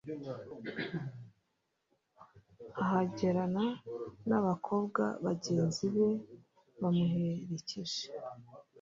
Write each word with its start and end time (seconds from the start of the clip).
ahagerana 2.83 3.63
n'abakobwa, 4.27 5.03
bagenzi 5.25 5.85
be 5.95 6.09
bamuherekeje 6.81 8.03